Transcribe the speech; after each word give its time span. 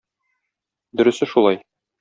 Дөресе 1.03 1.31
шулай. 1.35 1.65